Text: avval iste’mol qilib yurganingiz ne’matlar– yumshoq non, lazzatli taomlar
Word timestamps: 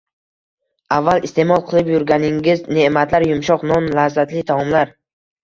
avval 0.95 1.27
iste’mol 1.29 1.61
qilib 1.67 1.91
yurganingiz 1.91 2.65
ne’matlar– 2.79 3.27
yumshoq 3.33 3.67
non, 3.75 3.93
lazzatli 4.01 4.45
taomlar 4.51 4.97